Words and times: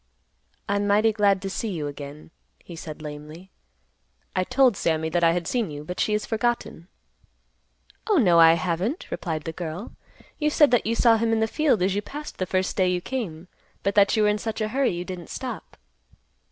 "I'm 0.67 0.87
mighty 0.87 1.13
glad 1.13 1.43
to 1.43 1.49
see 1.51 1.67
you 1.69 1.85
again," 1.85 2.31
he 2.57 2.75
said 2.75 3.03
lamely. 3.03 3.51
"I 4.35 4.43
told 4.43 4.75
Sammy 4.75 5.09
that 5.09 5.23
I 5.23 5.33
had 5.33 5.45
seen 5.45 5.69
you, 5.69 5.83
but 5.83 5.99
she 5.99 6.13
has 6.13 6.25
forgotten." 6.25 6.87
"Oh, 8.09 8.17
no, 8.17 8.39
I 8.39 8.53
haven't," 8.53 9.11
replied 9.11 9.43
the 9.43 9.51
girl. 9.53 9.91
"You 10.39 10.49
said 10.49 10.71
that 10.71 10.87
you 10.87 10.95
saw 10.95 11.17
him 11.17 11.31
in 11.31 11.39
the 11.39 11.45
field 11.45 11.83
as 11.83 11.93
you 11.93 12.01
passed 12.01 12.39
the 12.39 12.47
first 12.47 12.75
day 12.75 12.87
you 12.89 12.99
came, 12.99 13.47
but 13.83 13.93
that 13.93 14.17
you 14.17 14.23
were 14.23 14.29
in 14.29 14.39
such 14.39 14.59
a 14.59 14.69
hurry 14.69 14.89
you 14.89 15.05
didn't 15.05 15.29
stop." 15.29 15.77